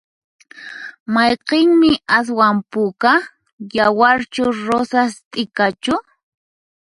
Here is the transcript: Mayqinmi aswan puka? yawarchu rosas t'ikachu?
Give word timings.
Mayqinmi 1.13 1.91
aswan 2.19 2.55
puka? 2.71 3.13
yawarchu 3.75 4.43
rosas 4.67 5.13
t'ikachu? 5.31 5.95